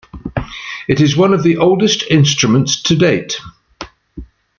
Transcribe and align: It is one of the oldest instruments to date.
It 0.89 0.99
is 0.99 1.15
one 1.15 1.31
of 1.31 1.43
the 1.43 1.57
oldest 1.57 2.01
instruments 2.09 2.81
to 2.81 2.95
date. 2.95 3.37